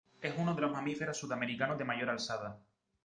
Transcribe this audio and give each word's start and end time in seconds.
Es 0.19 0.33
uno 0.35 0.55
de 0.55 0.61
los 0.61 0.71
mamíferos 0.71 1.15
sudamericanos 1.19 1.77
de 1.77 1.85
mayor 1.85 2.09
alzada. 2.09 2.59